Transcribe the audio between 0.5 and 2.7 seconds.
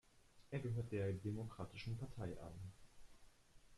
gehört der Demokratischen Partei an.